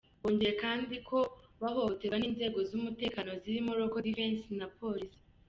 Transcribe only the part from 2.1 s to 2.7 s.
n’inzego